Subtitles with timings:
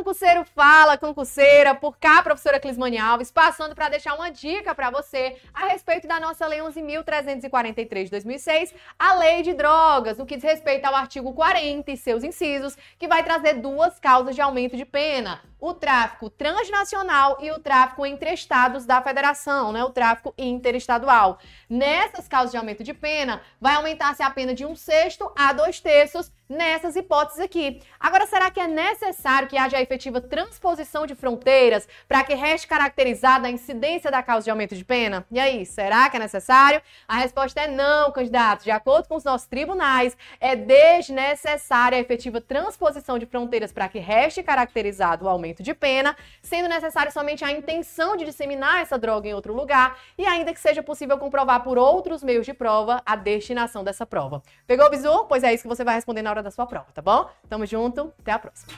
[0.00, 5.36] concurseiro fala, concurseira, por cá, professora Clismane Alves, passando para deixar uma dica para você
[5.52, 10.44] a respeito da nossa Lei 11.343 de 2006, a Lei de Drogas, no que diz
[10.44, 14.84] respeito ao artigo 40 e seus incisos, que vai trazer duas causas de aumento de
[14.84, 19.84] pena o tráfico transnacional e o tráfico entre estados da federação, né?
[19.84, 21.38] O tráfico interestadual.
[21.68, 25.80] Nessas causas de aumento de pena, vai aumentar-se a pena de um sexto a dois
[25.80, 27.80] terços nessas hipóteses aqui.
[27.98, 32.66] Agora, será que é necessário que haja a efetiva transposição de fronteiras para que reste
[32.66, 35.24] caracterizada a incidência da causa de aumento de pena?
[35.30, 36.82] E aí, será que é necessário?
[37.06, 38.64] A resposta é não, candidatos.
[38.64, 44.00] De acordo com os nossos tribunais, é desnecessária a efetiva transposição de fronteiras para que
[44.00, 49.34] reste caracterizado o de pena, sendo necessário somente a intenção de disseminar essa droga em
[49.34, 53.82] outro lugar e ainda que seja possível comprovar por outros meios de prova a destinação
[53.82, 54.42] dessa prova.
[54.66, 55.24] Pegou o bizu?
[55.24, 57.28] Pois é isso que você vai responder na hora da sua prova, tá bom?
[57.48, 58.72] Tamo junto, até a próxima.